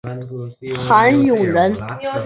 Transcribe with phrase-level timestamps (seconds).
[0.89, 1.75] 韩永人。